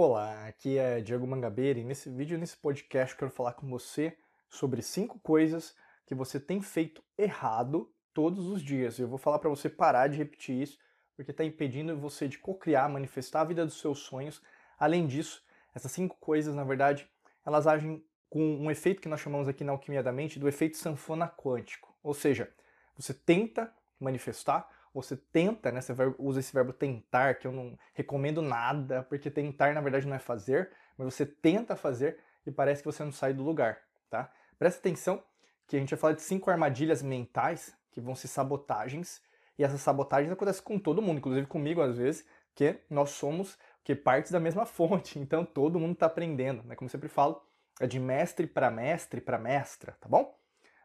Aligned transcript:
Olá, 0.00 0.46
aqui 0.46 0.78
é 0.78 1.00
Diego 1.00 1.26
Mangabeira 1.26 1.80
e 1.80 1.82
nesse 1.82 2.08
vídeo, 2.08 2.38
nesse 2.38 2.56
podcast, 2.56 3.14
eu 3.14 3.18
quero 3.18 3.32
falar 3.32 3.54
com 3.54 3.68
você 3.68 4.16
sobre 4.48 4.80
cinco 4.80 5.18
coisas 5.18 5.74
que 6.06 6.14
você 6.14 6.38
tem 6.38 6.62
feito 6.62 7.02
errado 7.18 7.92
todos 8.14 8.46
os 8.46 8.62
dias. 8.62 8.96
Eu 9.00 9.08
vou 9.08 9.18
falar 9.18 9.40
para 9.40 9.50
você 9.50 9.68
parar 9.68 10.06
de 10.06 10.16
repetir 10.16 10.62
isso, 10.62 10.78
porque 11.16 11.32
está 11.32 11.42
impedindo 11.42 11.98
você 11.98 12.28
de 12.28 12.38
co-criar, 12.38 12.88
manifestar 12.88 13.40
a 13.40 13.44
vida 13.46 13.66
dos 13.66 13.80
seus 13.80 13.98
sonhos. 13.98 14.40
Além 14.78 15.04
disso, 15.04 15.44
essas 15.74 15.90
cinco 15.90 16.16
coisas, 16.20 16.54
na 16.54 16.62
verdade, 16.62 17.10
elas 17.44 17.66
agem 17.66 18.00
com 18.30 18.40
um 18.40 18.70
efeito 18.70 19.02
que 19.02 19.08
nós 19.08 19.18
chamamos 19.18 19.48
aqui 19.48 19.64
na 19.64 19.72
alquimia 19.72 20.00
da 20.00 20.12
mente 20.12 20.38
do 20.38 20.46
efeito 20.46 20.76
sanfona 20.76 21.26
quântico. 21.26 21.92
Ou 22.04 22.14
seja, 22.14 22.48
você 22.96 23.12
tenta 23.12 23.74
manifestar, 23.98 24.70
você 25.02 25.16
tenta, 25.16 25.70
né? 25.70 25.80
Você 25.80 25.94
usa 26.18 26.40
esse 26.40 26.52
verbo 26.52 26.72
tentar, 26.72 27.34
que 27.34 27.46
eu 27.46 27.52
não 27.52 27.78
recomendo 27.94 28.42
nada, 28.42 29.02
porque 29.04 29.30
tentar 29.30 29.74
na 29.74 29.80
verdade 29.80 30.06
não 30.06 30.16
é 30.16 30.18
fazer, 30.18 30.70
mas 30.96 31.14
você 31.14 31.24
tenta 31.24 31.76
fazer 31.76 32.18
e 32.46 32.50
parece 32.50 32.82
que 32.82 32.86
você 32.86 33.04
não 33.04 33.12
sai 33.12 33.32
do 33.32 33.42
lugar, 33.42 33.78
tá? 34.10 34.32
Presta 34.58 34.80
atenção 34.80 35.22
que 35.66 35.76
a 35.76 35.78
gente 35.78 35.90
vai 35.90 35.98
falar 35.98 36.12
de 36.14 36.22
cinco 36.22 36.50
armadilhas 36.50 37.02
mentais 37.02 37.76
que 37.90 38.00
vão 38.00 38.14
ser 38.14 38.28
sabotagens, 38.28 39.22
e 39.58 39.64
essas 39.64 39.80
sabotagens 39.80 40.32
acontecem 40.32 40.62
com 40.62 40.78
todo 40.78 41.02
mundo, 41.02 41.18
inclusive 41.18 41.46
comigo 41.46 41.80
às 41.80 41.96
vezes, 41.96 42.24
que 42.54 42.78
nós 42.88 43.10
somos 43.10 43.58
que 43.84 43.94
partes 43.94 44.30
da 44.30 44.40
mesma 44.40 44.64
fonte, 44.66 45.18
então 45.18 45.44
todo 45.44 45.78
mundo 45.78 45.92
está 45.92 46.06
aprendendo, 46.06 46.62
né? 46.64 46.74
Como 46.74 46.88
sempre 46.88 47.08
falo, 47.08 47.42
é 47.80 47.86
de 47.86 48.00
mestre 48.00 48.46
para 48.46 48.70
mestre 48.70 49.20
para 49.20 49.38
mestra, 49.38 49.96
tá 50.00 50.08
bom? 50.08 50.36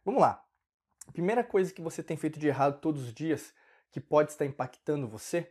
Vamos 0.05 0.22
lá. 0.22 0.44
A 1.08 1.11
primeira 1.11 1.44
coisa 1.44 1.73
que 1.73 1.81
você 1.81 2.02
tem 2.02 2.16
feito 2.16 2.39
de 2.39 2.48
errado 2.48 2.80
todos 2.80 3.03
os 3.03 3.14
dias 3.14 3.53
que 3.93 4.02
pode 4.02 4.31
estar 4.31 4.45
impactando 4.45 5.08
você 5.08 5.47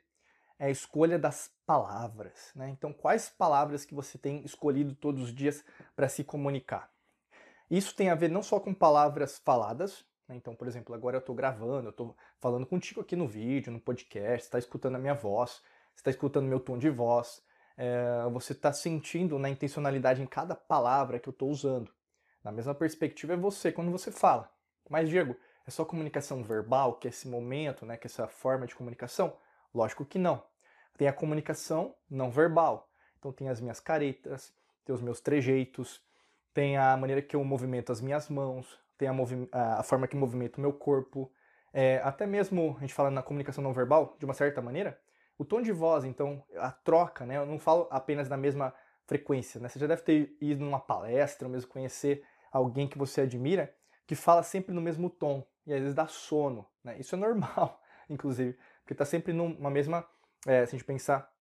é 0.58 0.66
a 0.66 0.70
escolha 0.70 1.18
das 1.18 1.50
palavras. 1.64 2.50
Né? 2.54 2.68
Então, 2.70 2.92
quais 2.92 3.28
palavras 3.28 3.84
que 3.84 3.94
você 3.94 4.18
tem 4.18 4.44
escolhido 4.44 4.94
todos 4.96 5.22
os 5.22 5.34
dias 5.34 5.64
para 5.94 6.08
se 6.08 6.24
comunicar? 6.24 6.90
Isso 7.70 7.94
tem 7.94 8.10
a 8.10 8.14
ver 8.14 8.30
não 8.30 8.42
só 8.42 8.58
com 8.60 8.74
palavras 8.74 9.38
faladas, 9.38 10.04
né? 10.28 10.34
então, 10.34 10.54
por 10.54 10.66
exemplo, 10.66 10.94
agora 10.94 11.16
eu 11.16 11.20
estou 11.20 11.34
gravando, 11.34 11.86
eu 11.86 11.90
estou 11.90 12.16
falando 12.40 12.66
contigo 12.66 13.00
aqui 13.00 13.14
no 13.14 13.28
vídeo, 13.28 13.72
no 13.72 13.80
podcast, 13.80 14.46
está 14.46 14.58
escutando 14.58 14.96
a 14.96 14.98
minha 14.98 15.14
voz, 15.14 15.62
está 15.94 16.10
escutando 16.10 16.48
meu 16.48 16.60
tom 16.60 16.76
de 16.76 16.90
voz, 16.90 17.40
é, 17.76 18.28
você 18.30 18.52
está 18.52 18.72
sentindo 18.72 19.38
na 19.38 19.48
né, 19.48 19.50
intencionalidade 19.50 20.20
em 20.20 20.26
cada 20.26 20.54
palavra 20.54 21.18
que 21.18 21.28
eu 21.28 21.32
estou 21.32 21.48
usando. 21.48 21.92
Na 22.42 22.50
mesma 22.50 22.74
perspectiva 22.74 23.34
é 23.34 23.36
você 23.36 23.70
quando 23.70 23.92
você 23.92 24.10
fala. 24.10 24.52
Mas, 24.90 25.08
Diego, 25.08 25.36
é 25.66 25.70
só 25.70 25.84
comunicação 25.84 26.42
verbal, 26.42 26.94
que 26.94 27.08
é 27.08 27.10
esse 27.10 27.28
momento, 27.28 27.86
né, 27.86 27.96
que 27.96 28.06
é 28.06 28.10
essa 28.10 28.26
forma 28.26 28.66
de 28.66 28.74
comunicação? 28.74 29.36
Lógico 29.74 30.04
que 30.04 30.18
não. 30.18 30.42
Tem 30.96 31.08
a 31.08 31.12
comunicação 31.12 31.94
não 32.10 32.30
verbal. 32.30 32.88
Então 33.18 33.32
tem 33.32 33.48
as 33.48 33.60
minhas 33.60 33.80
caretas, 33.80 34.52
tem 34.84 34.94
os 34.94 35.00
meus 35.00 35.20
trejeitos, 35.20 36.02
tem 36.52 36.76
a 36.76 36.96
maneira 36.96 37.22
que 37.22 37.36
eu 37.36 37.44
movimento 37.44 37.92
as 37.92 38.00
minhas 38.00 38.28
mãos, 38.28 38.78
tem 38.98 39.08
a, 39.08 39.78
a 39.78 39.82
forma 39.82 40.06
que 40.06 40.16
eu 40.16 40.20
movimento 40.20 40.58
o 40.58 40.60
meu 40.60 40.72
corpo, 40.72 41.32
é, 41.72 42.00
até 42.04 42.26
mesmo 42.26 42.74
a 42.76 42.80
gente 42.80 42.92
fala 42.92 43.10
na 43.10 43.22
comunicação 43.22 43.64
não 43.64 43.72
verbal, 43.72 44.16
de 44.18 44.24
uma 44.24 44.34
certa 44.34 44.60
maneira, 44.60 45.00
o 45.38 45.44
tom 45.44 45.62
de 45.62 45.72
voz, 45.72 46.04
então, 46.04 46.44
a 46.56 46.70
troca, 46.70 47.24
né? 47.24 47.38
Eu 47.38 47.46
não 47.46 47.58
falo 47.58 47.88
apenas 47.90 48.28
na 48.28 48.36
mesma 48.36 48.74
frequência, 49.06 49.58
né? 49.58 49.68
Você 49.68 49.78
já 49.78 49.86
deve 49.86 50.02
ter 50.02 50.36
ido 50.40 50.62
numa 50.62 50.78
palestra, 50.78 51.48
ou 51.48 51.52
mesmo 51.52 51.70
conhecer 51.70 52.22
alguém 52.52 52.86
que 52.86 52.98
você 52.98 53.22
admira, 53.22 53.74
que 54.06 54.14
fala 54.14 54.42
sempre 54.42 54.74
no 54.74 54.80
mesmo 54.80 55.08
tom 55.08 55.44
e 55.66 55.72
às 55.72 55.80
vezes 55.80 55.94
dá 55.94 56.06
sono. 56.06 56.66
Né? 56.82 56.98
Isso 56.98 57.14
é 57.14 57.18
normal, 57.18 57.80
inclusive, 58.08 58.58
porque 58.80 58.94
está 58.94 59.04
sempre 59.04 59.32
numa 59.32 59.70
mesma, 59.70 60.06
é, 60.46 60.66
se 60.66 60.74
a 60.74 60.78
gente 60.78 60.84
pensar, 60.84 61.32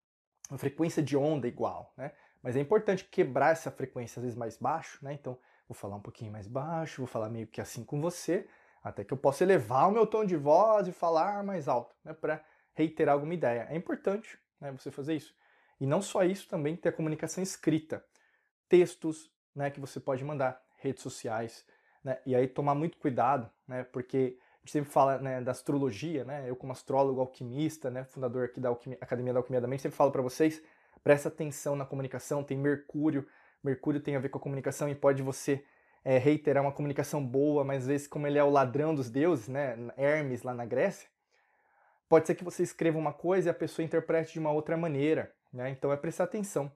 uma 0.51 0.59
frequência 0.59 1.03
de 1.03 1.17
onda 1.17 1.47
igual. 1.47 1.93
Né? 1.97 2.12
Mas 2.43 2.56
é 2.56 2.61
importante 2.61 3.05
quebrar 3.05 3.53
essa 3.53 3.71
frequência, 3.71 4.21
às 4.21 4.25
vezes 4.25 4.37
mais 4.37 4.56
baixo. 4.56 4.99
Né? 5.05 5.15
Então, 5.15 5.39
vou 5.69 5.75
falar 5.75 5.97
um 5.97 6.03
pouquinho 6.03 6.33
mais 6.33 6.47
baixo, 6.47 7.03
vou 7.03 7.06
falar 7.06 7.28
meio 7.28 7.47
que 7.47 7.61
assim 7.61 7.84
com 7.84 8.00
você, 8.00 8.49
até 8.83 9.05
que 9.05 9.12
eu 9.12 9.19
possa 9.19 9.44
elevar 9.44 9.89
o 9.89 9.93
meu 9.93 10.06
tom 10.06 10.25
de 10.25 10.37
voz 10.37 10.89
e 10.89 10.93
falar 10.93 11.44
mais 11.44 11.69
alto, 11.69 11.94
né? 12.05 12.12
para 12.12 12.43
reiterar 12.75 13.15
alguma 13.15 13.34
ideia. 13.34 13.67
É 13.71 13.77
importante 13.77 14.39
né, 14.61 14.73
você 14.73 14.91
fazer 14.91 15.15
isso. 15.15 15.34
E 15.81 15.87
não 15.87 16.03
só 16.03 16.25
isso, 16.25 16.49
também 16.49 16.77
ter 16.77 16.91
a 16.91 16.93
comunicação 16.93 17.43
escrita. 17.43 18.05
Textos 18.69 19.31
né, 19.55 19.71
que 19.71 19.81
você 19.81 19.99
pode 19.99 20.25
mandar, 20.25 20.62
redes 20.77 21.03
sociais, 21.03 21.67
né? 22.03 22.19
E 22.27 22.34
aí 22.34 22.47
tomar 22.47 22.75
muito 22.75 22.99
cuidado, 22.99 23.50
né? 23.66 23.84
Porque 23.84 24.37
a 24.38 24.61
gente 24.61 24.72
sempre 24.72 24.91
fala 24.91 25.19
né, 25.19 25.41
da 25.41 25.53
astrologia, 25.53 26.25
né? 26.25 26.49
Eu 26.49 26.56
como 26.56 26.72
astrólogo 26.72 27.21
alquimista, 27.21 27.91
né, 27.91 28.05
fundador 28.05 28.44
aqui 28.44 28.61
da 28.61 28.69
Alquimia, 28.69 28.99
Academia 29.00 29.33
da 29.33 29.38
Alquimia 29.38 29.61
da 29.61 29.69
Mente, 29.69 29.83
sempre 29.83 29.97
falo 29.97 30.11
para 30.11 30.22
vocês, 30.22 30.62
presta 31.03 31.28
atenção 31.28 31.75
na 31.75 31.84
comunicação, 31.84 32.44
tem 32.44 32.59
Mercúrio, 32.59 33.27
Mercúrio 33.62 34.00
tem 34.00 34.16
a 34.16 34.19
ver 34.19 34.28
com 34.28 34.38
a 34.38 34.41
comunicação 34.41 34.88
e 34.88 34.94
pode 34.94 35.22
você 35.22 35.65
é, 36.05 36.19
reiterar 36.19 36.62
uma 36.62 36.72
comunicação 36.72 37.25
boa, 37.25 37.65
mas 37.65 37.83
às 37.83 37.88
vezes 37.88 38.06
como 38.06 38.27
ele 38.27 38.38
é 38.38 38.44
o 38.44 38.50
ladrão 38.50 38.94
dos 38.94 39.11
deuses, 39.11 39.49
né, 39.49 39.77
Hermes 39.97 40.43
lá 40.43 40.55
na 40.55 40.65
Grécia, 40.65 41.09
pode 42.09 42.27
ser 42.27 42.34
que 42.34 42.44
você 42.44 42.62
escreva 42.62 42.99
uma 42.99 43.12
coisa 43.12 43.49
e 43.49 43.50
a 43.50 43.55
pessoa 43.55 43.84
interprete 43.84 44.32
de 44.32 44.38
uma 44.38 44.50
outra 44.50 44.77
maneira, 44.77 45.32
né? 45.53 45.71
Então 45.71 45.93
é 45.93 45.97
prestar 45.97 46.25
atenção. 46.25 46.71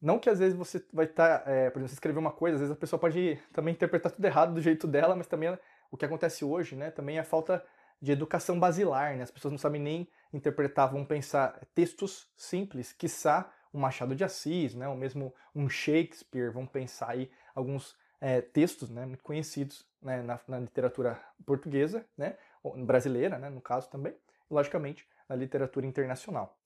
Não 0.00 0.18
que 0.18 0.28
às 0.28 0.38
vezes 0.38 0.56
você 0.56 0.84
vai 0.92 1.06
estar, 1.06 1.40
tá, 1.40 1.50
é, 1.50 1.70
por 1.70 1.78
exemplo, 1.78 1.88
você 1.88 1.94
escrever 1.94 2.18
uma 2.18 2.32
coisa, 2.32 2.56
às 2.56 2.60
vezes 2.60 2.74
a 2.74 2.78
pessoa 2.78 3.00
pode 3.00 3.38
também 3.52 3.72
interpretar 3.72 4.12
tudo 4.12 4.24
errado 4.24 4.52
do 4.52 4.60
jeito 4.60 4.86
dela, 4.86 5.16
mas 5.16 5.26
também 5.26 5.56
o 5.90 5.96
que 5.96 6.04
acontece 6.04 6.44
hoje, 6.44 6.76
né, 6.76 6.90
também 6.90 7.16
é 7.16 7.20
a 7.20 7.24
falta 7.24 7.64
de 8.00 8.12
educação 8.12 8.58
basilar, 8.58 9.16
né? 9.16 9.22
As 9.22 9.30
pessoas 9.30 9.52
não 9.52 9.58
sabem 9.58 9.80
nem 9.80 10.08
interpretar, 10.32 10.90
vão 10.90 11.04
pensar 11.04 11.58
textos 11.74 12.28
simples, 12.36 12.92
quiçá 12.92 13.50
um 13.72 13.78
Machado 13.78 14.14
de 14.14 14.22
Assis, 14.22 14.74
né, 14.74 14.86
ou 14.86 14.94
mesmo 14.94 15.34
um 15.54 15.68
Shakespeare, 15.68 16.50
vão 16.50 16.66
pensar 16.66 17.10
aí 17.10 17.30
alguns 17.54 17.96
é, 18.20 18.40
textos, 18.40 18.88
né, 18.88 19.04
muito 19.04 19.24
conhecidos 19.24 19.84
né, 20.00 20.22
na, 20.22 20.38
na, 20.46 20.60
literatura 20.60 21.20
portuguesa, 21.44 22.06
né, 22.16 22.36
brasileira, 22.84 23.38
né, 23.38 23.50
no 23.50 23.60
caso 23.60 23.88
também, 23.90 24.12
e, 24.12 24.54
logicamente 24.54 25.08
na 25.28 25.34
literatura 25.34 25.86
internacional. 25.86 26.56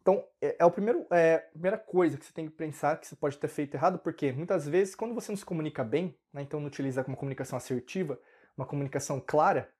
Então, 0.00 0.24
é, 0.40 0.56
é, 0.58 0.70
primeiro, 0.70 1.06
é, 1.10 1.34
a 1.34 1.50
primeira 1.50 1.78
coisa 1.78 2.16
que 2.16 2.24
você 2.24 2.32
tem 2.32 2.46
que 2.46 2.54
pensar 2.54 2.98
que 2.98 3.06
você 3.06 3.16
pode 3.16 3.36
ter 3.38 3.48
feito 3.48 3.74
errado, 3.74 3.98
porque 3.98 4.32
muitas 4.32 4.66
vezes, 4.66 4.94
quando 4.94 5.14
você 5.14 5.30
não 5.30 5.36
se 5.36 5.44
comunica 5.44 5.84
bem, 5.84 6.16
né, 6.32 6.42
então 6.42 6.60
não 6.60 6.68
utiliza 6.68 7.04
uma 7.06 7.16
comunicação 7.16 7.56
assertiva, 7.56 8.18
uma 8.56 8.66
comunicação 8.66 9.20
clara, 9.20 9.70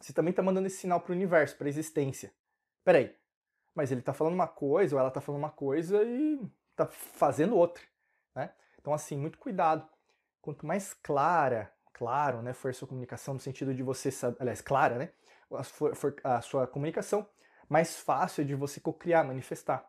você 0.00 0.12
também 0.12 0.30
está 0.30 0.42
mandando 0.42 0.66
esse 0.66 0.78
sinal 0.78 1.00
para 1.00 1.12
o 1.12 1.14
universo, 1.14 1.56
para 1.56 1.66
a 1.66 1.68
existência. 1.68 2.32
Peraí, 2.84 3.14
mas 3.74 3.90
ele 3.90 4.00
está 4.00 4.12
falando 4.12 4.34
uma 4.34 4.46
coisa, 4.46 4.94
ou 4.94 5.00
ela 5.00 5.08
está 5.08 5.20
falando 5.20 5.40
uma 5.40 5.50
coisa 5.50 6.02
e 6.02 6.40
está 6.70 6.86
fazendo 6.86 7.56
outra. 7.56 7.82
Né? 8.34 8.50
Então, 8.80 8.92
assim, 8.92 9.16
muito 9.16 9.38
cuidado. 9.38 9.88
Quanto 10.40 10.66
mais 10.66 10.94
clara, 10.94 11.72
claro, 11.92 12.42
né, 12.42 12.52
for 12.52 12.70
a 12.70 12.74
sua 12.74 12.86
comunicação, 12.86 13.34
no 13.34 13.40
sentido 13.40 13.74
de 13.74 13.82
você 13.82 14.10
saber, 14.10 14.36
aliás, 14.38 14.60
clara, 14.60 14.96
né, 14.96 15.10
for 15.94 16.14
a 16.22 16.40
sua 16.40 16.66
comunicação, 16.66 17.26
mais 17.68 17.96
fácil 17.96 18.44
de 18.44 18.54
você 18.54 18.80
cocriar, 18.80 19.24
manifestar. 19.24 19.88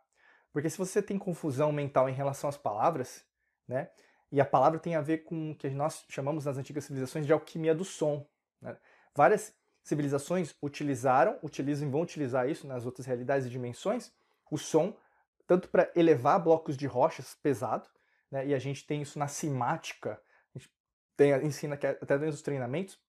Porque 0.51 0.69
se 0.69 0.77
você 0.77 1.01
tem 1.01 1.17
confusão 1.17 1.71
mental 1.71 2.09
em 2.09 2.13
relação 2.13 2.49
às 2.49 2.57
palavras, 2.57 3.25
né? 3.67 3.89
E 4.31 4.41
a 4.41 4.45
palavra 4.45 4.79
tem 4.79 4.95
a 4.95 5.01
ver 5.01 5.19
com 5.19 5.51
o 5.51 5.55
que 5.55 5.69
nós 5.69 6.03
chamamos 6.09 6.45
nas 6.45 6.57
antigas 6.57 6.83
civilizações 6.83 7.25
de 7.25 7.31
alquimia 7.31 7.73
do 7.73 7.85
som. 7.85 8.27
Né? 8.61 8.75
Várias 9.15 9.53
civilizações 9.81 10.53
utilizaram, 10.61 11.39
utilizam 11.41 11.87
e 11.87 11.91
vão 11.91 12.01
utilizar 12.01 12.49
isso 12.49 12.67
nas 12.67 12.85
outras 12.85 13.05
realidades 13.05 13.47
e 13.47 13.49
dimensões, 13.49 14.11
o 14.51 14.57
som, 14.57 14.97
tanto 15.45 15.69
para 15.69 15.89
elevar 15.95 16.43
blocos 16.43 16.75
de 16.75 16.85
rochas 16.85 17.35
pesado, 17.35 17.87
né? 18.29 18.45
e 18.47 18.53
a 18.53 18.59
gente 18.59 18.85
tem 18.85 19.01
isso 19.01 19.17
na 19.17 19.29
simática, 19.29 20.21
a 20.53 20.59
gente 20.59 20.71
tem, 21.15 21.31
ensina 21.45 21.75
até 21.75 22.17
dentro 22.17 22.31
dos 22.31 22.41
treinamentos, 22.41 22.99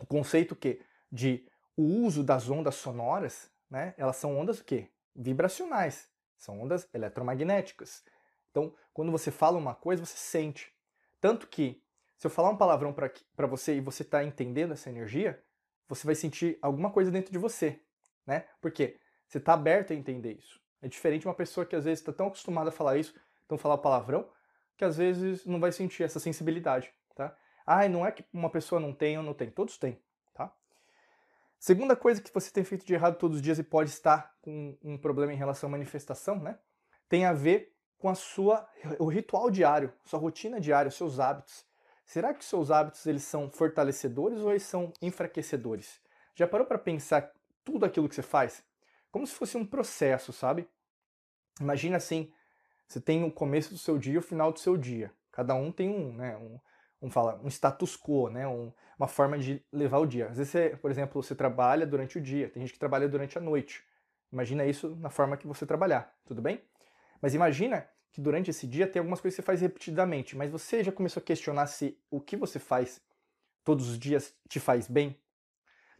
o 0.00 0.06
conceito 0.06 0.56
que 0.56 0.80
de 1.12 1.46
o 1.76 1.82
uso 1.82 2.24
das 2.24 2.48
ondas 2.48 2.74
sonoras 2.74 3.52
né, 3.70 3.94
elas 3.96 4.16
são 4.16 4.38
ondas 4.38 4.58
o 4.60 4.64
quê? 4.64 4.88
Vibracionais, 5.14 6.08
são 6.36 6.60
ondas 6.60 6.88
eletromagnéticas. 6.92 8.04
Então, 8.50 8.74
quando 8.92 9.12
você 9.12 9.30
fala 9.30 9.58
uma 9.58 9.74
coisa, 9.74 10.04
você 10.04 10.16
sente. 10.16 10.72
Tanto 11.20 11.46
que, 11.46 11.82
se 12.16 12.26
eu 12.26 12.30
falar 12.30 12.50
um 12.50 12.56
palavrão 12.56 12.92
para 12.92 13.46
você 13.46 13.76
e 13.76 13.80
você 13.80 14.02
está 14.02 14.24
entendendo 14.24 14.72
essa 14.72 14.88
energia, 14.88 15.42
você 15.88 16.06
vai 16.06 16.14
sentir 16.14 16.58
alguma 16.60 16.90
coisa 16.90 17.10
dentro 17.10 17.32
de 17.32 17.38
você, 17.38 17.80
né? 18.26 18.46
Porque 18.60 18.98
você 19.26 19.38
está 19.38 19.54
aberto 19.54 19.92
a 19.92 19.96
entender 19.96 20.32
isso. 20.32 20.60
É 20.80 20.88
diferente 20.88 21.22
de 21.22 21.28
uma 21.28 21.34
pessoa 21.34 21.66
que 21.66 21.74
às 21.74 21.84
vezes 21.84 22.00
está 22.00 22.12
tão 22.12 22.28
acostumada 22.28 22.68
a 22.68 22.72
falar 22.72 22.96
isso, 22.96 23.14
então 23.44 23.58
falar 23.58 23.78
palavrão, 23.78 24.30
que 24.76 24.84
às 24.84 24.96
vezes 24.96 25.44
não 25.44 25.58
vai 25.58 25.72
sentir 25.72 26.04
essa 26.04 26.20
sensibilidade, 26.20 26.92
tá? 27.14 27.36
Ah, 27.66 27.88
não 27.88 28.06
é 28.06 28.12
que 28.12 28.24
uma 28.32 28.48
pessoa 28.48 28.80
não 28.80 28.94
tem 28.94 29.18
ou 29.18 29.24
não 29.24 29.34
tem, 29.34 29.50
todos 29.50 29.76
têm. 29.76 30.00
Segunda 31.58 31.96
coisa 31.96 32.22
que 32.22 32.32
você 32.32 32.50
tem 32.50 32.64
feito 32.64 32.86
de 32.86 32.94
errado 32.94 33.16
todos 33.16 33.38
os 33.38 33.42
dias 33.42 33.58
e 33.58 33.62
pode 33.62 33.90
estar 33.90 34.34
com 34.40 34.76
um 34.82 34.96
problema 34.96 35.32
em 35.32 35.36
relação 35.36 35.68
à 35.68 35.72
manifestação, 35.72 36.38
né? 36.38 36.58
Tem 37.08 37.24
a 37.24 37.32
ver 37.32 37.74
com 37.98 38.08
a 38.08 38.14
sua 38.14 38.68
o 38.98 39.06
ritual 39.06 39.50
diário, 39.50 39.92
sua 40.04 40.18
rotina 40.18 40.60
diária, 40.60 40.90
seus 40.90 41.18
hábitos. 41.18 41.66
Será 42.06 42.32
que 42.32 42.44
seus 42.44 42.70
hábitos 42.70 43.04
eles 43.06 43.24
são 43.24 43.50
fortalecedores 43.50 44.40
ou 44.40 44.50
eles 44.50 44.62
são 44.62 44.92
enfraquecedores? 45.02 46.00
Já 46.34 46.46
parou 46.46 46.66
para 46.66 46.78
pensar 46.78 47.32
tudo 47.64 47.84
aquilo 47.84 48.08
que 48.08 48.14
você 48.14 48.22
faz 48.22 48.62
como 49.10 49.26
se 49.26 49.34
fosse 49.34 49.56
um 49.56 49.66
processo, 49.66 50.32
sabe? 50.32 50.68
Imagina 51.60 51.96
assim, 51.96 52.32
Você 52.86 53.00
tem 53.00 53.22
o 53.22 53.30
começo 53.30 53.70
do 53.70 53.78
seu 53.78 53.98
dia 53.98 54.14
e 54.14 54.18
o 54.18 54.22
final 54.22 54.50
do 54.50 54.58
seu 54.58 54.74
dia. 54.76 55.12
Cada 55.30 55.54
um 55.54 55.70
tem 55.70 55.90
um, 55.90 56.14
né, 56.14 56.36
um, 56.38 56.58
um, 57.00 57.10
fala, 57.10 57.40
um 57.42 57.48
status 57.48 57.96
quo, 57.96 58.28
né, 58.28 58.46
um, 58.46 58.72
uma 58.98 59.08
forma 59.08 59.38
de 59.38 59.64
levar 59.72 59.98
o 59.98 60.06
dia. 60.06 60.28
Às 60.28 60.38
vezes, 60.38 60.52
você, 60.52 60.70
por 60.80 60.90
exemplo, 60.90 61.22
você 61.22 61.34
trabalha 61.34 61.86
durante 61.86 62.18
o 62.18 62.20
dia, 62.20 62.48
tem 62.48 62.62
gente 62.62 62.72
que 62.72 62.78
trabalha 62.78 63.08
durante 63.08 63.38
a 63.38 63.40
noite. 63.40 63.84
Imagina 64.32 64.64
isso 64.64 64.94
na 64.96 65.10
forma 65.10 65.36
que 65.36 65.46
você 65.46 65.64
trabalhar, 65.64 66.14
tudo 66.26 66.42
bem? 66.42 66.62
Mas 67.20 67.34
imagina 67.34 67.88
que 68.10 68.20
durante 68.20 68.50
esse 68.50 68.66
dia 68.66 68.86
tem 68.86 69.00
algumas 69.00 69.20
coisas 69.20 69.36
que 69.36 69.42
você 69.42 69.46
faz 69.46 69.60
repetidamente, 69.60 70.36
mas 70.36 70.50
você 70.50 70.82
já 70.82 70.92
começou 70.92 71.20
a 71.20 71.24
questionar 71.24 71.66
se 71.66 71.98
o 72.10 72.20
que 72.20 72.36
você 72.36 72.58
faz 72.58 73.00
todos 73.64 73.88
os 73.88 73.98
dias 73.98 74.34
te 74.48 74.58
faz 74.58 74.88
bem? 74.88 75.18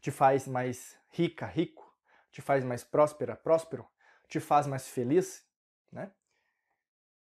Te 0.00 0.11
faz 0.11 0.47
mais 0.47 0.97
rica, 1.11 1.47
rico? 1.47 1.95
Te 2.31 2.41
faz 2.41 2.65
mais 2.65 2.85
próspera, 2.85 3.37
próspero? 3.37 3.87
Te 4.29 4.41
faz 4.41 4.67
mais 4.67 4.89
feliz? 4.89 5.47
Né? 5.91 6.11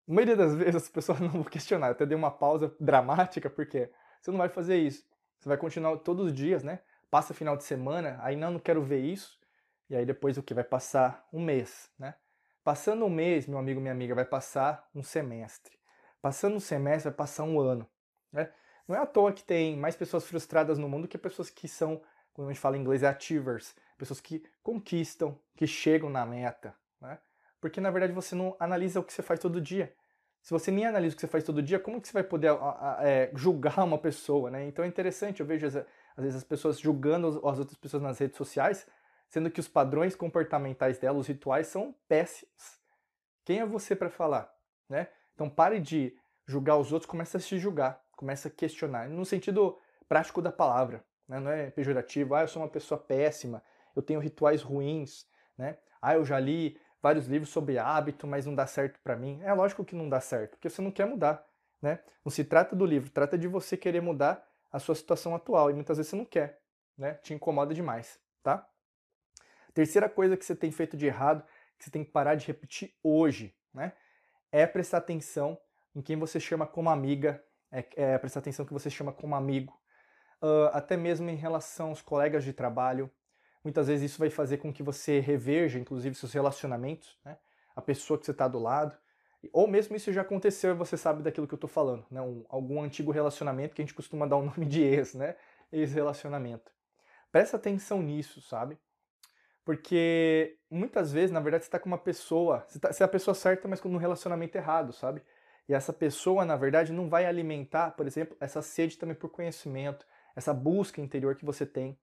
A 0.09 0.13
maioria 0.13 0.37
das 0.37 0.55
vezes 0.55 0.77
as 0.77 0.89
pessoas 0.89 1.19
não 1.21 1.29
vão 1.29 1.45
questionar. 1.45 1.89
Eu 1.89 1.93
até 1.93 2.07
dei 2.07 2.17
uma 2.17 2.31
pausa 2.31 2.75
dramática, 2.79 3.51
porque 3.51 3.91
você 4.21 4.31
não 4.31 4.39
vai 4.39 4.49
fazer 4.49 4.77
isso. 4.77 5.05
Você 5.39 5.49
vai 5.49 5.59
continuar 5.59 5.97
todos 5.99 6.27
os 6.27 6.33
dias, 6.33 6.63
né? 6.63 6.81
Passa 7.11 7.35
final 7.35 7.57
de 7.57 7.65
semana, 7.65 8.19
aí 8.23 8.37
não, 8.37 8.53
não 8.53 8.59
quero 8.59 8.83
ver 8.83 9.01
isso. 9.01 9.39
E 9.89 9.97
aí 9.97 10.05
depois 10.05 10.37
o 10.37 10.43
que? 10.43 10.55
Vai 10.55 10.65
passar 10.65 11.27
um 11.33 11.41
mês, 11.41 11.91
né? 11.99 12.15
Passando 12.65 13.05
um 13.05 13.09
mês, 13.09 13.47
meu 13.47 13.59
amigo, 13.59 13.81
minha 13.81 13.93
amiga, 13.93 14.15
vai 14.15 14.25
passar 14.25 14.89
um 14.93 15.03
semestre. 15.03 15.79
Passando 16.21 16.57
um 16.57 16.61
semestre, 16.61 17.11
vai 17.11 17.17
passar 17.17 17.45
um 17.45 17.61
ano. 17.61 17.89
Né? 18.33 18.51
Não 18.89 18.97
é 18.97 18.99
à 18.99 19.07
toa 19.07 19.33
que 19.33 19.45
tem 19.45 19.77
mais 19.77 19.95
pessoas 19.95 20.25
frustradas 20.25 20.77
no 20.77 20.89
mundo 20.89 21.07
que 21.07 21.17
pessoas 21.17 21.49
que 21.49 21.69
são, 21.69 22.03
quando 22.35 22.49
a 22.49 22.53
gente 22.53 22.61
fala 22.61 22.77
em 22.77 22.81
inglês, 22.81 23.05
é 23.05 23.07
achievers. 23.07 23.77
Pessoas 23.97 24.21
que 24.21 24.43
conquistam, 24.65 25.39
que 25.55 25.65
chegam 25.65 26.11
na 26.11 26.27
meta. 26.27 26.75
Né? 27.01 27.17
Porque 27.61 27.81
na 27.81 27.91
verdade 27.91 28.13
você 28.13 28.35
não 28.35 28.57
analisa 28.59 29.01
o 29.01 29.05
que 29.05 29.13
você 29.13 29.23
faz 29.23 29.41
todo 29.41 29.61
dia. 29.61 29.95
Se 30.43 30.51
você 30.51 30.71
nem 30.71 30.87
analisa 30.87 31.15
o 31.15 31.17
que 31.17 31.21
você 31.21 31.27
faz 31.27 31.43
todo 31.43 31.63
dia, 31.63 31.79
como 31.79 32.01
que 32.01 32.07
você 32.07 32.15
vai 32.15 32.23
poder 32.23 32.49
a, 32.49 32.55
a, 32.55 32.99
é, 33.03 33.31
julgar 33.35 33.83
uma 33.85 33.99
pessoa? 33.99 34.51
Né? 34.51 34.67
Então 34.67 34.85
é 34.85 34.89
interessante, 34.89 35.41
eu 35.41 35.47
vejo 35.47 35.67
às 35.67 35.75
vezes 36.17 36.37
as 36.37 36.45
pessoas 36.45 36.79
julgando 36.79 37.29
as 37.47 37.59
outras 37.59 37.77
pessoas 37.77 38.03
nas 38.03 38.19
redes 38.19 38.37
sociais 38.37 38.87
sendo 39.29 39.51
que 39.51 39.61
os 39.61 39.69
padrões 39.69 40.15
comportamentais 40.15 40.99
dela, 40.99 41.19
os 41.19 41.27
rituais, 41.27 41.67
são 41.67 41.95
péssimos. 42.09 42.81
Quem 43.45 43.61
é 43.61 43.67
você 43.67 43.95
para 43.95 44.11
falar? 44.11 44.53
Né? 44.89 45.09
Então 45.35 45.49
pare 45.49 45.81
de 45.81 46.17
julgar 46.47 46.77
os 46.77 46.93
outros, 46.93 47.11
comece 47.11 47.37
a 47.37 47.41
se 47.41 47.59
julgar, 47.59 48.03
comece 48.13 48.49
a 48.49 48.51
questionar, 48.51 49.09
no 49.09 49.25
sentido 49.25 49.79
prático 50.09 50.41
da 50.41 50.53
palavra. 50.53 51.05
Né? 51.29 51.41
Não 51.41 51.51
é 51.51 51.71
pejorativo, 51.71 52.35
ah, 52.35 52.43
eu 52.43 52.49
sou 52.49 52.63
uma 52.63 52.69
pessoa 52.69 52.99
péssima, 52.99 53.63
eu 53.95 54.03
tenho 54.03 54.21
rituais 54.21 54.63
ruins, 54.63 55.27
né? 55.59 55.77
ah, 56.01 56.15
eu 56.15 56.25
já 56.25 56.39
li 56.39 56.79
vários 57.03 57.27
livros 57.27 57.51
sobre 57.51 57.79
hábito, 57.79 58.27
mas 58.27 58.47
não 58.47 58.55
dá 58.55 58.67
certo 58.67 59.01
para 59.01 59.17
mim. 59.17 59.41
É 59.43 59.53
lógico 59.53 59.85
que 59.85 59.95
não 59.95 60.09
dá 60.09 60.21
certo, 60.21 60.53
porque 60.53 60.69
você 60.69 60.83
não 60.83 60.91
quer 60.91 61.07
mudar. 61.07 61.45
Né? 61.81 62.01
Não 62.25 62.31
se 62.31 62.45
trata 62.45 62.75
do 62.75 62.87
livro, 62.87 63.11
trata 63.11 63.37
de 63.37 63.47
você 63.47 63.77
querer 63.77 64.01
mudar 64.01 64.47
a 64.73 64.79
sua 64.79 64.95
situação 64.95 65.35
atual, 65.35 65.71
e 65.71 65.75
muitas 65.75 65.97
vezes 65.97 66.11
você 66.11 66.17
não 66.17 66.25
quer, 66.25 66.61
né? 66.97 67.15
te 67.15 67.33
incomoda 67.35 67.75
demais. 67.75 68.19
Tá? 68.43 68.69
Terceira 69.73 70.09
coisa 70.09 70.37
que 70.37 70.45
você 70.45 70.57
tem 70.57 70.73
feito 70.73 70.97
de 70.97 71.07
errado, 71.07 71.45
que 71.79 71.85
você 71.85 71.91
tem 71.91 72.05
que 72.05 72.11
parar 72.11 72.35
de 72.35 72.47
repetir 72.47 72.95
hoje, 73.03 73.55
né? 73.75 73.93
É 74.51 74.67
prestar 74.67 74.99
atenção 74.99 75.59
em 75.95 76.01
quem 76.01 76.17
você 76.17 76.41
chama 76.41 76.67
como 76.67 76.89
amiga, 76.89 77.45
é, 77.71 77.85
é 77.97 78.19
prestar 78.19 78.41
atenção 78.41 78.65
que 78.65 78.73
você 78.73 78.89
chama 78.89 79.13
como 79.13 79.35
amigo, 79.35 79.79
uh, 80.43 80.71
até 80.73 80.97
mesmo 80.97 81.29
em 81.29 81.35
relação 81.35 81.91
aos 81.91 82.01
colegas 82.01 82.45
de 82.45 82.53
trabalho. 82.53 83.11
Muitas 83.67 83.89
vezes 83.89 84.13
isso 84.13 84.21
vai 84.21 84.31
fazer 84.31 84.59
com 84.59 84.73
que 84.73 84.81
você 84.81 85.19
reveja, 85.19 85.77
inclusive, 85.77 86.15
seus 86.15 86.33
relacionamentos, 86.33 87.19
né? 87.25 87.37
A 87.75 87.83
pessoa 87.83 88.17
que 88.17 88.25
você 88.25 88.31
está 88.31 88.47
do 88.47 88.61
lado. 88.61 88.97
Ou 89.53 89.67
mesmo 89.67 89.97
isso 89.97 90.13
já 90.13 90.21
aconteceu 90.23 90.71
e 90.71 90.75
você 90.75 90.97
sabe 90.97 91.21
daquilo 91.21 91.49
que 91.49 91.55
eu 91.55 91.57
estou 91.57 91.69
falando, 91.69 92.07
né? 92.09 92.21
Um, 92.21 92.45
algum 92.49 92.81
antigo 92.81 93.11
relacionamento 93.11 93.75
que 93.75 93.83
a 93.83 93.85
gente 93.85 93.93
costuma 93.93 94.25
dar 94.25 94.37
o 94.37 94.43
nome 94.47 94.67
de 94.67 94.85
ex, 94.85 95.15
né? 95.15 95.35
Ex-relacionamento. 95.73 96.71
Presta 97.33 97.57
atenção 97.57 98.01
nisso, 98.01 98.41
sabe? 98.41 98.79
Porque 99.65 100.57
muitas 100.71 101.11
vezes, 101.11 101.33
na 101.33 101.41
verdade, 101.41 101.65
você 101.65 101.69
está 101.69 101.81
com 101.81 101.89
uma 101.89 101.99
pessoa, 101.99 102.65
você, 102.69 102.79
tá, 102.79 102.93
você 102.93 103.03
é 103.03 103.07
a 103.07 103.09
pessoa 103.09 103.35
certa, 103.35 103.67
mas 103.67 103.81
com 103.81 103.89
um 103.89 103.97
relacionamento 103.97 104.57
errado, 104.57 104.93
sabe? 104.93 105.21
E 105.69 105.75
essa 105.75 105.93
pessoa, 105.93 106.45
na 106.45 106.55
verdade, 106.55 106.93
não 106.93 107.09
vai 107.09 107.27
alimentar, 107.27 107.91
por 107.97 108.07
exemplo, 108.07 108.37
essa 108.39 108.63
sede 108.63 108.97
também 108.97 109.17
por 109.17 109.29
conhecimento, 109.29 110.07
essa 110.37 110.55
busca 110.55 111.01
interior 111.01 111.35
que 111.35 111.45
você 111.45 111.67
tem. 111.67 111.99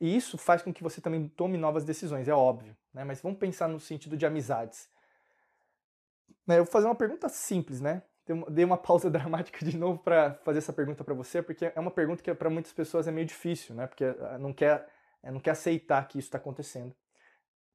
E 0.00 0.14
isso 0.14 0.36
faz 0.36 0.62
com 0.62 0.72
que 0.72 0.82
você 0.82 1.00
também 1.00 1.28
tome 1.28 1.56
novas 1.56 1.84
decisões, 1.84 2.28
é 2.28 2.34
óbvio. 2.34 2.76
Né? 2.92 3.04
Mas 3.04 3.20
vamos 3.20 3.38
pensar 3.38 3.68
no 3.68 3.80
sentido 3.80 4.16
de 4.16 4.26
amizades. 4.26 4.88
Né, 6.46 6.58
eu 6.58 6.64
vou 6.64 6.72
fazer 6.72 6.86
uma 6.86 6.94
pergunta 6.94 7.28
simples, 7.28 7.80
né? 7.80 8.02
Dei 8.50 8.64
uma 8.64 8.76
pausa 8.78 9.10
dramática 9.10 9.64
de 9.64 9.76
novo 9.76 9.98
para 9.98 10.34
fazer 10.44 10.58
essa 10.58 10.72
pergunta 10.72 11.02
para 11.02 11.14
você, 11.14 11.42
porque 11.42 11.72
é 11.74 11.80
uma 11.80 11.90
pergunta 11.90 12.22
que 12.22 12.32
para 12.34 12.50
muitas 12.50 12.72
pessoas 12.72 13.08
é 13.08 13.10
meio 13.10 13.26
difícil, 13.26 13.74
né? 13.74 13.86
Porque 13.86 14.04
ah, 14.04 14.38
não 14.38 14.52
quer 14.52 14.88
é, 15.22 15.30
não 15.30 15.40
quer 15.40 15.50
aceitar 15.50 16.06
que 16.06 16.18
isso 16.18 16.28
está 16.28 16.38
acontecendo. 16.38 16.94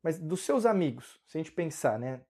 Mas 0.01 0.17
dos 0.17 0.41
seus 0.41 0.65
amigos, 0.65 1.19
se 1.25 1.37
a 1.37 1.39
gente 1.39 1.51
pensar, 1.51 1.99
né? 1.99 2.21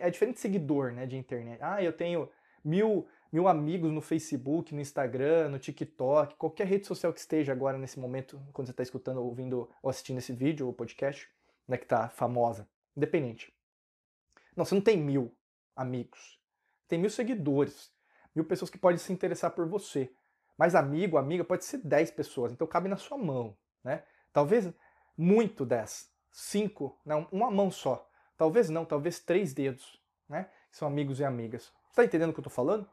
É 0.00 0.10
diferente 0.10 0.38
seguidor 0.38 0.92
né, 0.92 1.06
de 1.06 1.16
internet. 1.16 1.58
Ah, 1.60 1.82
eu 1.82 1.92
tenho 1.92 2.30
mil, 2.62 3.08
mil 3.36 3.48
amigos 3.48 3.92
no 3.92 4.00
Facebook, 4.00 4.74
no 4.74 4.80
Instagram, 4.80 5.50
no 5.50 5.58
TikTok, 5.58 6.36
qualquer 6.36 6.66
rede 6.66 6.86
social 6.86 7.12
que 7.12 7.20
esteja 7.20 7.52
agora 7.52 7.76
nesse 7.76 8.00
momento, 8.00 8.40
quando 8.50 8.66
você 8.66 8.70
está 8.70 8.82
escutando, 8.82 9.22
ouvindo 9.22 9.68
ou 9.82 9.90
assistindo 9.90 10.16
esse 10.16 10.32
vídeo 10.32 10.66
ou 10.66 10.72
podcast, 10.72 11.28
né, 11.68 11.76
que 11.76 11.84
está 11.84 12.08
famosa, 12.08 12.66
independente. 12.96 13.52
Não, 14.56 14.64
você 14.64 14.74
não 14.74 14.80
tem 14.80 14.96
mil 14.96 15.36
amigos. 15.76 16.40
Tem 16.88 16.98
mil 16.98 17.10
seguidores, 17.10 17.92
mil 18.34 18.46
pessoas 18.46 18.70
que 18.70 18.78
podem 18.78 18.96
se 18.96 19.12
interessar 19.12 19.50
por 19.50 19.68
você. 19.68 20.10
Mas 20.56 20.74
amigo, 20.74 21.18
amiga, 21.18 21.44
pode 21.44 21.66
ser 21.66 21.76
10 21.84 22.12
pessoas, 22.12 22.52
então 22.52 22.66
cabe 22.66 22.88
na 22.88 22.96
sua 22.96 23.18
mão, 23.18 23.54
né? 23.84 24.02
Talvez 24.32 24.72
muito 25.14 25.66
dez, 25.66 26.10
cinco, 26.32 26.98
não, 27.04 27.28
uma 27.30 27.50
mão 27.50 27.70
só. 27.70 28.08
Talvez 28.34 28.70
não, 28.70 28.86
talvez 28.86 29.20
três 29.20 29.52
dedos, 29.52 30.00
né? 30.26 30.48
São 30.70 30.88
amigos 30.88 31.20
e 31.20 31.24
amigas. 31.24 31.70
Está 31.90 32.02
entendendo 32.02 32.30
o 32.30 32.32
que 32.32 32.40
eu 32.40 32.42
estou 32.42 32.52
falando? 32.52 32.88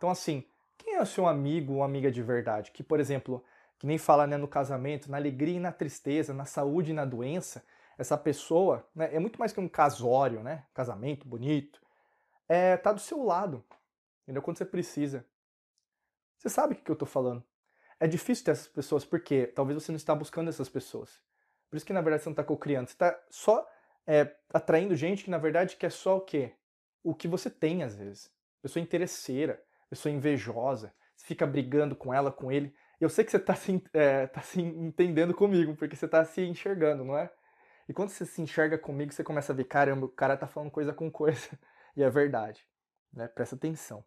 Então, 0.00 0.08
assim, 0.08 0.42
quem 0.78 0.94
é 0.94 1.02
o 1.02 1.04
seu 1.04 1.26
amigo 1.26 1.74
ou 1.74 1.82
amiga 1.82 2.10
de 2.10 2.22
verdade? 2.22 2.70
Que, 2.70 2.82
por 2.82 2.98
exemplo, 2.98 3.44
que 3.78 3.86
nem 3.86 3.98
fala 3.98 4.26
né, 4.26 4.38
no 4.38 4.48
casamento, 4.48 5.10
na 5.10 5.18
alegria 5.18 5.56
e 5.56 5.60
na 5.60 5.70
tristeza, 5.70 6.32
na 6.32 6.46
saúde 6.46 6.92
e 6.92 6.94
na 6.94 7.04
doença, 7.04 7.62
essa 7.98 8.16
pessoa 8.16 8.88
né, 8.94 9.14
é 9.14 9.18
muito 9.18 9.38
mais 9.38 9.52
que 9.52 9.60
um 9.60 9.68
casório, 9.68 10.42
né? 10.42 10.64
Casamento 10.72 11.28
bonito. 11.28 11.82
É, 12.48 12.78
tá 12.78 12.94
do 12.94 12.98
seu 12.98 13.22
lado, 13.22 13.62
entendeu? 14.22 14.40
Quando 14.40 14.56
você 14.56 14.64
precisa. 14.64 15.22
Você 16.38 16.48
sabe 16.48 16.72
o 16.72 16.76
que 16.78 16.90
eu 16.90 16.94
estou 16.94 17.06
falando. 17.06 17.44
É 18.00 18.06
difícil 18.06 18.46
ter 18.46 18.52
essas 18.52 18.68
pessoas 18.68 19.04
porque 19.04 19.48
talvez 19.48 19.82
você 19.82 19.92
não 19.92 19.98
está 19.98 20.14
buscando 20.14 20.48
essas 20.48 20.70
pessoas. 20.70 21.20
Por 21.68 21.76
isso 21.76 21.84
que 21.84 21.92
na 21.92 22.00
verdade 22.00 22.22
você 22.22 22.30
não 22.30 22.32
está 22.32 22.42
co-criando. 22.42 22.88
Você 22.88 22.94
está 22.94 23.22
só 23.28 23.70
é, 24.06 24.34
atraindo 24.50 24.96
gente 24.96 25.24
que 25.24 25.30
na 25.30 25.36
verdade 25.36 25.76
quer 25.76 25.92
só 25.92 26.16
o 26.16 26.22
quê? 26.22 26.54
O 27.04 27.14
que 27.14 27.28
você 27.28 27.50
tem 27.50 27.82
às 27.82 27.94
vezes. 27.94 28.32
Pessoa 28.62 28.82
interesseira, 28.82 29.62
pessoa 29.90 30.12
invejosa. 30.12 30.94
Você 31.16 31.26
fica 31.26 31.46
brigando 31.46 31.94
com 31.94 32.14
ela, 32.14 32.32
com 32.32 32.50
ele. 32.50 32.74
Eu 33.00 33.08
sei 33.08 33.24
que 33.24 33.30
você 33.30 33.36
está 33.36 33.54
se, 33.54 33.82
é, 33.92 34.26
tá 34.26 34.40
se 34.40 34.60
entendendo 34.60 35.34
comigo, 35.34 35.74
porque 35.74 35.96
você 35.96 36.06
está 36.06 36.24
se 36.24 36.40
enxergando, 36.42 37.04
não 37.04 37.18
é? 37.18 37.30
E 37.88 37.92
quando 37.92 38.10
você 38.10 38.24
se 38.24 38.40
enxerga 38.40 38.78
comigo, 38.78 39.12
você 39.12 39.24
começa 39.24 39.52
a 39.52 39.56
ver, 39.56 39.64
caramba, 39.64 40.06
o 40.06 40.08
cara 40.08 40.36
tá 40.36 40.46
falando 40.46 40.70
coisa 40.70 40.94
com 40.94 41.10
coisa. 41.10 41.48
E 41.96 42.04
é 42.04 42.08
verdade. 42.08 42.64
Né? 43.12 43.26
Presta 43.26 43.56
atenção. 43.56 44.04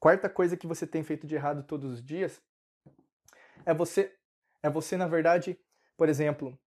Quarta 0.00 0.30
coisa 0.30 0.56
que 0.56 0.66
você 0.66 0.86
tem 0.86 1.04
feito 1.04 1.26
de 1.26 1.34
errado 1.34 1.62
todos 1.62 1.92
os 1.92 2.02
dias 2.02 2.40
é 3.66 3.74
você, 3.74 4.16
é 4.62 4.70
você 4.70 4.96
na 4.96 5.06
verdade, 5.06 5.60
por 5.94 6.08
exemplo, 6.08 6.58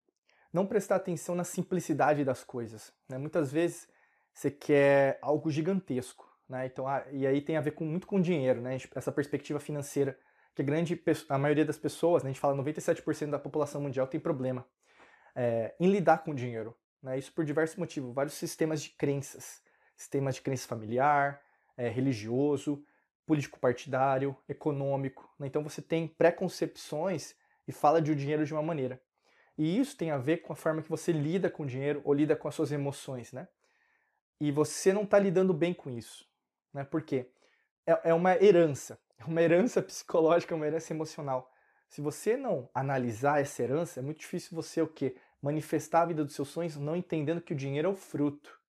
não 0.54 0.68
prestar 0.68 0.98
atenção 0.98 1.34
na 1.34 1.44
simplicidade 1.44 2.24
das 2.24 2.44
coisas. 2.44 2.94
Né? 3.10 3.18
Muitas 3.18 3.52
vezes 3.52 3.90
você 4.32 4.52
quer 4.52 5.18
algo 5.20 5.50
gigantesco, 5.50 6.29
né? 6.50 6.66
Então, 6.66 6.88
ah, 6.88 7.06
e 7.12 7.28
aí 7.28 7.42
tem 7.42 7.56
a 7.56 7.62
ver 7.62 7.72
com, 7.72 7.86
muito 7.86 8.08
com 8.08 8.20
dinheiro, 8.20 8.60
né? 8.60 8.76
Essa 8.96 9.12
perspectiva 9.12 9.60
financeira 9.60 10.18
que 10.56 10.62
a 10.62 10.66
grande 10.66 11.02
a 11.30 11.38
maioria 11.38 11.64
das 11.64 11.78
pessoas, 11.78 12.24
né? 12.24 12.30
a 12.30 12.34
gente 12.34 12.42
fala 12.42 12.58
97% 12.62 13.30
da 13.30 13.40
população 13.40 13.80
mundial 13.80 14.08
tem 14.08 14.20
problema 14.20 14.66
é, 15.36 15.74
em 15.80 15.90
lidar 15.90 16.18
com 16.24 16.32
o 16.32 16.36
dinheiro. 16.36 16.76
Né? 17.02 17.18
Isso 17.18 17.32
por 17.32 17.46
diversos 17.46 17.78
motivos, 17.78 18.14
vários 18.14 18.34
sistemas 18.34 18.82
de 18.82 18.90
crenças, 18.90 19.62
sistemas 19.96 20.36
de 20.36 20.42
crença 20.42 20.68
familiar, 20.68 21.42
é, 21.78 21.88
religioso, 21.88 22.84
político 23.26 23.60
partidário, 23.60 24.36
econômico. 24.50 25.30
Né? 25.40 25.48
Então 25.48 25.64
você 25.64 25.82
tem 25.82 26.08
preconcepções 26.08 27.36
e 27.68 27.72
fala 27.72 28.02
de 28.02 28.12
o 28.12 28.16
dinheiro 28.16 28.46
de 28.46 28.54
uma 28.54 28.64
maneira. 28.64 29.02
E 29.58 29.80
isso 29.80 29.96
tem 29.96 30.12
a 30.12 30.18
ver 30.18 30.38
com 30.38 30.52
a 30.52 30.56
forma 30.56 30.82
que 30.82 30.90
você 30.90 31.12
lida 31.12 31.50
com 31.50 31.64
o 31.64 31.66
dinheiro 31.66 32.02
ou 32.04 32.14
lida 32.14 32.36
com 32.36 32.48
as 32.48 32.56
suas 32.56 32.72
emoções, 32.72 33.32
né? 33.32 33.48
E 34.42 34.52
você 34.52 34.94
não 34.94 35.04
está 35.04 35.20
lidando 35.20 35.54
bem 35.54 35.74
com 35.74 35.90
isso, 35.90 36.29
né? 36.74 36.84
Por 36.84 37.02
quê? 37.02 37.30
É, 37.86 38.10
é 38.10 38.14
uma 38.14 38.36
herança, 38.36 39.00
é 39.18 39.26
uma 39.26 39.42
herança 39.42 39.82
psicológica, 39.84 40.54
é 40.54 40.58
uma 40.58 40.68
herança 40.68 40.94
emocional. 40.94 41.52
Se 41.88 42.02
você 42.02 42.38
não 42.38 42.70
analisar 42.74 43.42
essa 43.42 43.64
herança, 43.64 44.00
é 44.00 44.04
muito 44.04 44.20
difícil 44.20 44.56
você 44.56 44.82
o 44.82 44.88
quê? 44.88 45.16
Manifestar 45.42 46.04
a 46.04 46.06
vida 46.06 46.24
dos 46.24 46.36
seus 46.36 46.50
sonhos 46.50 46.78
não 46.78 46.96
entendendo 46.96 47.42
que 47.42 47.54
o 47.54 47.56
dinheiro 47.56 47.88
é 47.88 47.92
o 47.92 47.96
fruto, 47.96 48.60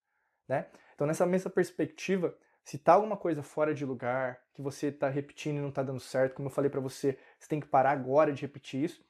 né? 0.49 0.67
Então, 0.95 1.07
nessa 1.07 1.27
mesma 1.27 1.51
perspectiva, 1.51 2.37
se 2.65 2.79
tá 2.79 2.93
alguma 2.93 3.17
coisa 3.17 3.43
fora 3.43 3.75
de 3.75 3.85
lugar, 3.85 4.41
que 4.55 4.63
você 4.63 4.89
está 4.89 5.09
repetindo 5.09 5.57
e 5.57 5.61
não 5.61 5.71
está 5.71 5.83
dando 5.83 6.01
certo, 6.01 6.35
como 6.35 6.49
eu 6.49 6.53
falei 6.53 6.71
para 6.71 6.81
você, 6.81 7.19
você 7.39 7.49
tem 7.49 7.61
que 7.61 7.67
parar 7.67 7.91
agora 7.91 8.33
de 8.33 8.43
repetir 8.43 8.85
isso. 8.85 9.05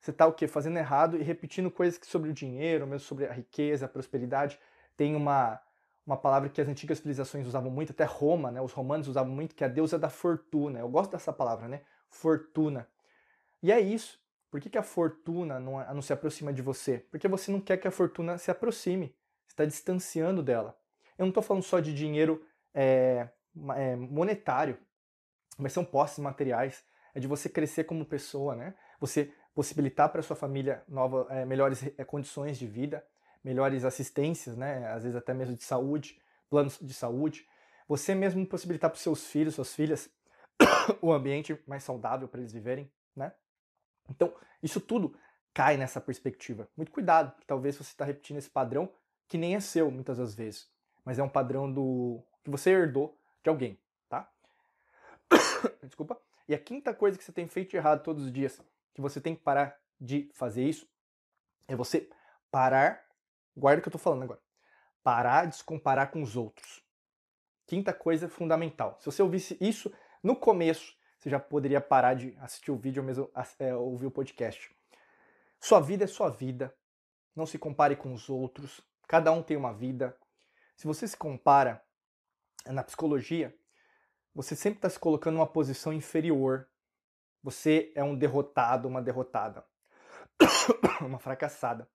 Você 0.00 0.10
está 0.10 0.26
o 0.26 0.32
quê? 0.32 0.46
Fazendo 0.46 0.78
errado 0.78 1.16
e 1.16 1.22
repetindo 1.22 1.70
coisas 1.70 2.00
sobre 2.04 2.30
o 2.30 2.32
dinheiro, 2.32 2.86
mesmo 2.86 3.06
sobre 3.06 3.26
a 3.26 3.32
riqueza, 3.32 3.86
a 3.86 3.88
prosperidade. 3.88 4.58
Tem 4.96 5.14
uma, 5.14 5.60
uma 6.06 6.16
palavra 6.16 6.48
que 6.48 6.60
as 6.60 6.68
antigas 6.68 6.98
civilizações 6.98 7.46
usavam 7.46 7.70
muito, 7.70 7.90
até 7.90 8.04
Roma, 8.04 8.52
né? 8.52 8.60
Os 8.60 8.72
romanos 8.72 9.08
usavam 9.08 9.32
muito, 9.32 9.54
que 9.54 9.64
é 9.64 9.66
a 9.66 9.70
deusa 9.70 9.98
da 9.98 10.08
fortuna. 10.08 10.78
Eu 10.78 10.88
gosto 10.88 11.10
dessa 11.10 11.32
palavra, 11.32 11.66
né? 11.66 11.80
Fortuna. 12.08 12.88
E 13.60 13.72
é 13.72 13.80
isso. 13.80 14.20
Por 14.48 14.60
que, 14.60 14.70
que 14.70 14.78
a 14.78 14.82
fortuna 14.82 15.58
não, 15.58 15.94
não 15.94 16.00
se 16.00 16.12
aproxima 16.12 16.52
de 16.52 16.62
você? 16.62 17.04
Porque 17.10 17.26
você 17.26 17.50
não 17.50 17.60
quer 17.60 17.76
que 17.76 17.88
a 17.88 17.90
fortuna 17.90 18.38
se 18.38 18.50
aproxime. 18.50 19.14
Você 19.46 19.52
está 19.52 19.64
distanciando 19.64 20.42
dela. 20.42 20.78
Eu 21.18 21.24
não 21.24 21.30
estou 21.30 21.42
falando 21.42 21.64
só 21.64 21.80
de 21.80 21.92
dinheiro 21.92 22.44
é, 22.72 23.28
é, 23.74 23.96
monetário, 23.96 24.78
mas 25.58 25.72
são 25.72 25.84
posses 25.84 26.18
materiais. 26.18 26.84
É 27.14 27.20
de 27.20 27.26
você 27.26 27.48
crescer 27.48 27.84
como 27.84 28.04
pessoa, 28.04 28.54
né? 28.54 28.74
Você 29.00 29.32
possibilitar 29.54 30.10
para 30.10 30.22
sua 30.22 30.36
família 30.36 30.84
nova, 30.86 31.26
é, 31.30 31.44
melhores 31.44 31.82
é, 31.98 32.04
condições 32.04 32.58
de 32.58 32.66
vida, 32.66 33.04
melhores 33.46 33.84
assistências, 33.84 34.56
né? 34.56 34.88
Às 34.88 35.04
vezes 35.04 35.16
até 35.16 35.32
mesmo 35.32 35.54
de 35.54 35.62
saúde, 35.62 36.20
planos 36.50 36.78
de 36.82 36.92
saúde. 36.92 37.46
Você 37.86 38.12
mesmo 38.12 38.44
possibilitar 38.44 38.90
para 38.90 38.96
os 38.96 39.02
seus 39.02 39.24
filhos, 39.28 39.54
suas 39.54 39.72
filhas, 39.72 40.10
o 41.00 41.12
ambiente 41.12 41.56
mais 41.64 41.84
saudável 41.84 42.26
para 42.26 42.40
eles 42.40 42.52
viverem, 42.52 42.90
né? 43.14 43.32
Então, 44.10 44.34
isso 44.60 44.80
tudo 44.80 45.16
cai 45.54 45.76
nessa 45.76 46.00
perspectiva. 46.00 46.68
Muito 46.76 46.90
cuidado, 46.90 47.30
porque 47.30 47.46
talvez 47.46 47.76
você 47.76 47.84
está 47.92 48.04
repetindo 48.04 48.38
esse 48.38 48.50
padrão 48.50 48.92
que 49.28 49.38
nem 49.38 49.54
é 49.54 49.60
seu 49.60 49.92
muitas 49.92 50.18
das 50.18 50.34
vezes, 50.34 50.68
mas 51.04 51.16
é 51.16 51.22
um 51.22 51.28
padrão 51.28 51.72
do 51.72 52.20
que 52.42 52.50
você 52.50 52.70
herdou 52.70 53.16
de 53.44 53.48
alguém, 53.48 53.78
tá? 54.08 54.28
Desculpa. 55.84 56.20
E 56.48 56.54
a 56.54 56.58
quinta 56.58 56.92
coisa 56.92 57.16
que 57.16 57.22
você 57.22 57.32
tem 57.32 57.46
feito 57.46 57.76
errado 57.76 58.02
todos 58.02 58.24
os 58.24 58.32
dias, 58.32 58.60
que 58.92 59.00
você 59.00 59.20
tem 59.20 59.36
que 59.36 59.42
parar 59.42 59.78
de 60.00 60.28
fazer 60.32 60.64
isso, 60.64 60.88
é 61.68 61.76
você 61.76 62.08
parar, 62.50 63.05
guarda 63.56 63.80
o 63.80 63.82
que 63.82 63.88
eu 63.88 63.92
tô 63.92 63.98
falando 63.98 64.24
agora, 64.24 64.40
parar 65.02 65.46
de 65.46 65.56
se 65.56 65.64
comparar 65.64 66.08
com 66.08 66.22
os 66.22 66.36
outros. 66.36 66.84
Quinta 67.66 67.92
coisa 67.92 68.28
fundamental. 68.28 68.96
Se 69.00 69.06
você 69.06 69.22
ouvisse 69.22 69.56
isso 69.60 69.92
no 70.22 70.36
começo, 70.36 70.96
você 71.18 71.30
já 71.30 71.40
poderia 71.40 71.80
parar 71.80 72.14
de 72.14 72.36
assistir 72.38 72.70
o 72.70 72.76
vídeo 72.76 73.02
ou 73.02 73.06
mesmo 73.06 73.30
é, 73.58 73.74
ouvir 73.74 74.06
o 74.06 74.10
podcast. 74.10 74.70
Sua 75.58 75.80
vida 75.80 76.04
é 76.04 76.06
sua 76.06 76.28
vida. 76.28 76.72
Não 77.34 77.46
se 77.46 77.58
compare 77.58 77.96
com 77.96 78.12
os 78.12 78.28
outros. 78.28 78.80
Cada 79.08 79.32
um 79.32 79.42
tem 79.42 79.56
uma 79.56 79.72
vida. 79.72 80.16
Se 80.76 80.86
você 80.86 81.08
se 81.08 81.16
compara, 81.16 81.82
na 82.72 82.82
psicologia, 82.82 83.54
você 84.34 84.54
sempre 84.54 84.78
está 84.78 84.90
se 84.90 84.98
colocando 84.98 85.34
numa 85.34 85.46
posição 85.46 85.92
inferior. 85.92 86.68
Você 87.42 87.92
é 87.94 88.02
um 88.02 88.16
derrotado, 88.16 88.88
uma 88.88 89.00
derrotada, 89.00 89.64
uma 91.00 91.18
fracassada. 91.18 91.88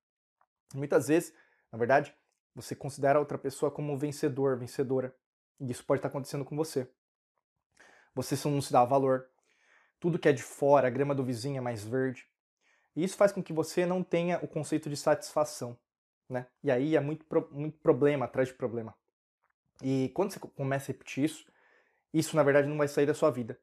Muitas 0.74 1.08
vezes, 1.08 1.34
na 1.72 1.78
verdade, 1.78 2.14
você 2.54 2.76
considera 2.76 3.20
outra 3.20 3.38
pessoa 3.38 3.72
como 3.72 3.98
vencedor, 3.98 4.58
vencedora. 4.58 5.16
E 5.60 5.72
isso 5.72 5.86
pode 5.86 6.00
estar 6.00 6.10
acontecendo 6.10 6.44
com 6.44 6.56
você. 6.56 6.88
Você 8.14 8.36
não 8.50 8.62
se 8.62 8.72
dá 8.72 8.84
valor. 8.84 9.30
Tudo 10.00 10.20
que 10.20 10.28
é 10.28 10.34
de 10.34 10.44
fora, 10.44 10.88
a 10.88 10.92
grama 10.92 11.16
do 11.16 11.24
vizinho 11.24 11.58
é 11.58 11.62
mais 11.62 11.84
verde. 11.84 12.28
E 12.96 13.04
isso 13.04 13.16
faz 13.16 13.32
com 13.32 13.42
que 13.42 13.54
você 13.54 13.86
não 13.86 14.04
tenha 14.04 14.40
o 14.44 14.48
conceito 14.48 14.90
de 14.90 14.98
satisfação. 14.98 15.78
Né? 16.28 16.46
E 16.64 16.72
aí 16.72 16.96
é 16.96 17.00
muito, 17.00 17.26
muito 17.52 17.78
problema 17.80 18.26
atrás 18.26 18.50
de 18.50 18.54
problema. 18.54 18.94
E 19.82 20.10
quando 20.14 20.32
você 20.32 20.40
começa 20.40 20.86
a 20.86 20.94
repetir 20.94 21.26
isso, 21.26 21.46
isso 22.14 22.36
na 22.36 22.44
verdade 22.44 22.68
não 22.68 22.78
vai 22.78 22.88
sair 22.88 23.06
da 23.06 23.14
sua 23.14 23.32
vida. 23.32 23.58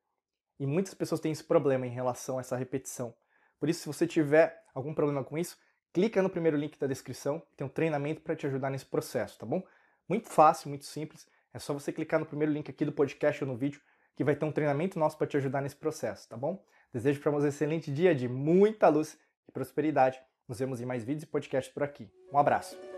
E 0.58 0.66
muitas 0.66 0.94
pessoas 0.94 1.20
têm 1.20 1.30
esse 1.30 1.44
problema 1.44 1.86
em 1.86 1.90
relação 1.90 2.38
a 2.38 2.40
essa 2.40 2.56
repetição. 2.56 3.14
Por 3.60 3.68
isso, 3.68 3.80
se 3.80 3.86
você 3.86 4.06
tiver 4.06 4.64
algum 4.74 4.94
problema 4.94 5.22
com 5.22 5.36
isso, 5.36 5.58
clica 5.98 6.22
no 6.22 6.30
primeiro 6.30 6.56
link 6.56 6.78
da 6.78 6.86
descrição, 6.86 7.42
tem 7.56 7.66
um 7.66 7.68
treinamento 7.68 8.20
para 8.20 8.36
te 8.36 8.46
ajudar 8.46 8.70
nesse 8.70 8.86
processo, 8.86 9.36
tá 9.36 9.44
bom? 9.44 9.60
Muito 10.08 10.28
fácil, 10.28 10.68
muito 10.68 10.84
simples. 10.84 11.26
É 11.52 11.58
só 11.58 11.74
você 11.74 11.92
clicar 11.92 12.20
no 12.20 12.26
primeiro 12.26 12.52
link 12.52 12.70
aqui 12.70 12.84
do 12.84 12.92
podcast 12.92 13.42
ou 13.42 13.50
no 13.50 13.56
vídeo, 13.56 13.80
que 14.14 14.22
vai 14.22 14.36
ter 14.36 14.44
um 14.44 14.52
treinamento 14.52 14.96
nosso 14.96 15.18
para 15.18 15.26
te 15.26 15.36
ajudar 15.36 15.60
nesse 15.60 15.74
processo, 15.74 16.28
tá 16.28 16.36
bom? 16.36 16.64
Desejo 16.92 17.20
para 17.20 17.32
você 17.32 17.46
um 17.46 17.48
excelente 17.48 17.92
dia 17.92 18.14
de 18.14 18.28
muita 18.28 18.88
luz 18.88 19.18
e 19.48 19.50
prosperidade. 19.50 20.20
Nos 20.46 20.60
vemos 20.60 20.80
em 20.80 20.86
mais 20.86 21.02
vídeos 21.02 21.24
e 21.24 21.26
podcasts 21.26 21.74
por 21.74 21.82
aqui. 21.82 22.08
Um 22.32 22.38
abraço. 22.38 22.97